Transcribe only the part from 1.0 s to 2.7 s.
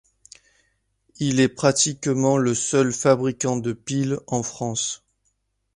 Il est pratiquement le